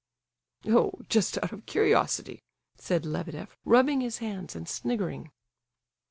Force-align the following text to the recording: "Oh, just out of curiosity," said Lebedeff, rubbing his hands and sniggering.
"Oh, 0.65 1.01
just 1.09 1.37
out 1.43 1.51
of 1.51 1.67
curiosity," 1.67 2.41
said 2.75 3.05
Lebedeff, 3.05 3.55
rubbing 3.65 4.01
his 4.01 4.17
hands 4.17 4.55
and 4.55 4.67
sniggering. 4.67 5.29